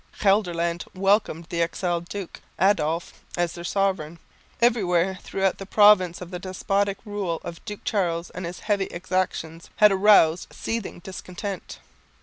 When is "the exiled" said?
1.51-2.09